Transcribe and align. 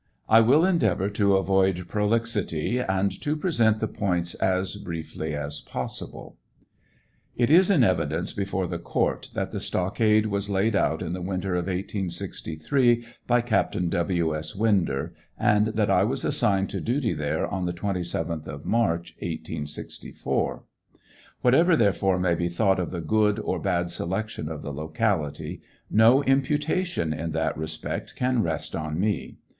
1 0.25 0.47
will 0.47 0.65
endeavor 0.65 1.11
to 1.11 1.35
avoid 1.37 1.87
prolixity 1.87 2.79
and 2.79 3.11
to 3.21 3.35
present 3.35 3.77
the 3.77 3.87
points 3.87 4.33
as 4.33 4.75
brieily 4.77 5.33
as 5.33 5.61
possible. 5.61 6.37
It 7.37 7.51
is 7.51 7.69
in 7.69 7.83
evidence 7.83 8.33
before 8.33 8.65
the 8.65 8.79
court 8.79 9.29
that 9.35 9.51
the 9.51 9.59
stockade 9.59 10.25
was 10.25 10.49
laid 10.49 10.75
out 10.75 11.03
in 11.03 11.13
the 11.13 11.21
wintei 11.21 11.55
of 11.55 11.67
1S63, 11.67 13.05
by 13.27 13.41
Captain 13.41 13.89
W. 13.89 14.35
S. 14.35 14.55
Winder, 14.55 15.13
and 15.37 15.67
that 15.67 15.91
I 15.91 16.03
was 16.03 16.25
assigned 16.25 16.71
to 16.71 16.81
duty 16.81 17.13
there 17.13 17.43
oil 17.53 17.61
the 17.63 17.71
27th 17.71 18.47
of 18.47 18.65
March, 18.65 19.13
1864. 19.19 20.63
Whatever, 21.43 21.75
therefore, 21.77 22.17
may 22.17 22.33
be 22.33 22.49
thought 22.49 22.79
of 22.79 22.89
the 22.89 23.01
good 23.01 23.39
oi 23.41 23.59
bad 23.59 23.91
selection 23.91 24.49
of 24.49 24.63
the 24.63 24.73
locality, 24.73 25.61
no 25.91 26.23
imputation 26.23 27.13
in 27.13 27.33
that 27.33 27.55
respect 27.55 28.15
can 28.15 28.41
rest 28.41 28.75
on 28.75 28.99
me. 28.99 29.37